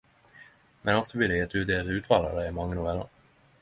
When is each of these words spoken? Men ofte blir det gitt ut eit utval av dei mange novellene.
Men 0.87 0.95
ofte 1.01 1.17
blir 1.21 1.27
det 1.33 1.39
gitt 1.41 1.55
ut 1.61 1.75
eit 1.77 1.95
utval 1.99 2.29
av 2.31 2.37
dei 2.43 2.51
mange 2.61 2.83
novellene. 2.83 3.29